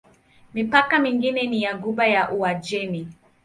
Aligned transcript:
Mipaka 0.53 0.99
mingine 0.99 1.47
ni 1.47 1.61
ya 1.63 1.73
Ghuba 1.73 2.07
ya 2.07 2.31
Uajemi. 2.31 3.07